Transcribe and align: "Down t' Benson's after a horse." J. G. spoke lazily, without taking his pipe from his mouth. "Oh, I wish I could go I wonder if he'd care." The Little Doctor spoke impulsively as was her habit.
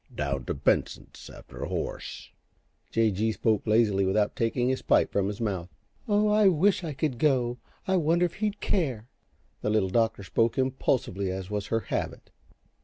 "Down 0.15 0.45
t' 0.45 0.53
Benson's 0.53 1.29
after 1.29 1.61
a 1.61 1.67
horse." 1.69 2.31
J. 2.89 3.11
G. 3.11 3.31
spoke 3.31 3.67
lazily, 3.67 4.03
without 4.03 4.35
taking 4.35 4.67
his 4.67 4.81
pipe 4.81 5.11
from 5.11 5.27
his 5.27 5.39
mouth. 5.39 5.69
"Oh, 6.07 6.27
I 6.27 6.47
wish 6.47 6.83
I 6.83 6.93
could 6.93 7.19
go 7.19 7.59
I 7.87 7.97
wonder 7.97 8.25
if 8.25 8.33
he'd 8.37 8.59
care." 8.59 9.09
The 9.61 9.69
Little 9.69 9.89
Doctor 9.89 10.23
spoke 10.23 10.57
impulsively 10.57 11.29
as 11.29 11.51
was 11.51 11.67
her 11.67 11.81
habit. 11.81 12.31